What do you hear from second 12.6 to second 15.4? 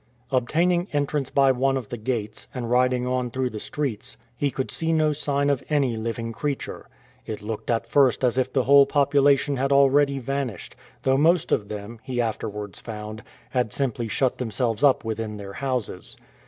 found, had simply shut themselves up within